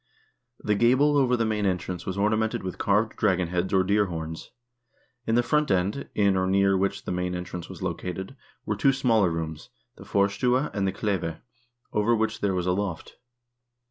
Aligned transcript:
The 0.59 0.73
gable 0.73 1.15
over 1.15 1.37
the 1.37 1.45
main 1.45 1.67
entrance 1.67 2.07
was 2.07 2.17
ornamented 2.17 2.63
with 2.63 2.79
carved 2.79 3.15
dragonheads 3.17 3.71
or 3.71 3.83
deer 3.83 4.07
horns. 4.07 4.49
In 5.27 5.35
the 5.35 5.43
front 5.43 5.69
end, 5.69 6.09
in 6.15 6.35
or 6.35 6.47
near 6.47 6.75
which 6.75 7.05
the 7.05 7.11
main 7.11 7.35
entrance 7.35 7.69
was 7.69 7.83
located, 7.83 8.35
were 8.65 8.75
two 8.75 8.93
smaller 8.93 9.29
rooms, 9.29 9.69
the 9.97 10.03
forstua 10.03 10.71
and 10.73 10.87
the 10.87 10.91
kleve, 10.91 11.39
over 11.93 12.15
which 12.15 12.41
there 12.41 12.55
was 12.55 12.65
a 12.65 12.71
loft. 12.73 13.17